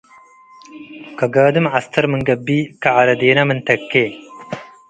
[1.19, 3.91] ከጋድም ዐስተር ምን ገብእ ከዐረዴነ ምን ተ’ኬ